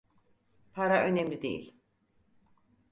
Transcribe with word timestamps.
Para 0.73 1.05
önemli 1.07 1.41
değil. 1.41 1.75